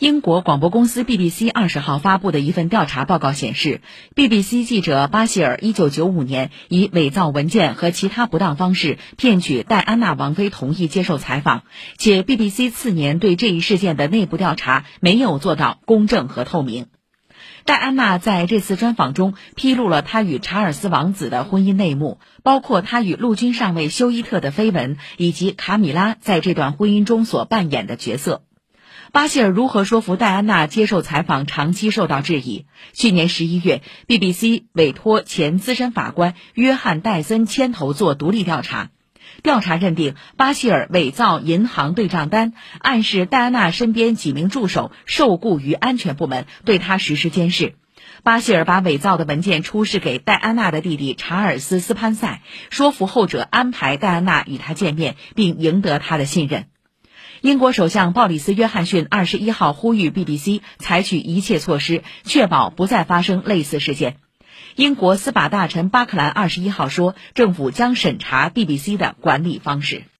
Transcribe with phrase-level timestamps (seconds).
[0.00, 3.82] 英国广播公司 BBC 二十号发布的一份调查报告显示
[4.16, 11.64] ，BBC 记者巴希尔一九九五年以伪造文件和其他不当方式骗取戴安娜王妃同意接受采访，
[11.98, 16.86] 且 BBC 次年对这一事件的内部调查没有做到公正和透明。
[17.66, 28.44] 戴安娜在这次专访中披露了她与查尔斯王子的婚姻内幕，包括她与陆军上尉休伊特的绯闻，以及卡米拉在这段婚姻中所扮演的角色。
[29.12, 32.66] 巴希尔如何说服戴安娜接受采访，长期受到质疑。
[32.92, 38.90] 去年十一月，BBC 委托前资深法官约翰戴森牵头做独立调查，
[39.42, 47.74] 调查认定巴希尔伪造银行对账单，暗示戴安娜身边几名助手受雇于安全部门，对她实施监视。
[48.22, 56.66] 巴希尔把伪造的文件出示给戴安娜的弟弟查尔斯·斯潘塞，说服后者安排戴安娜与他见面，并赢得他的信任。
[57.42, 64.16] 英国首相鲍里斯·约翰逊二十一号呼吁 BBC 采取一切措施，确保不再发生类似事件。
[64.76, 70.04] 英国司法大臣巴克兰二十一号说，政府将审查 BBC 的管理方式。